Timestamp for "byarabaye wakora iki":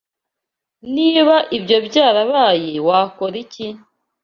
1.87-3.67